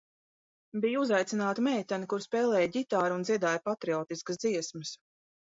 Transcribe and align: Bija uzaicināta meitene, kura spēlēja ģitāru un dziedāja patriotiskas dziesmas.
Bija 0.85 1.03
uzaicināta 1.03 1.65
meitene, 1.67 2.09
kura 2.13 2.25
spēlēja 2.27 2.71
ģitāru 2.79 3.19
un 3.19 3.27
dziedāja 3.31 3.63
patriotiskas 3.69 4.43
dziesmas. 4.47 4.97